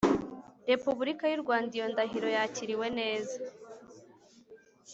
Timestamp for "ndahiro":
1.93-2.27